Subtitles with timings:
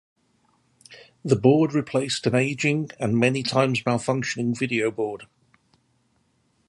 [1.23, 5.27] The board replaced an aging, and many times malfunctioning video board.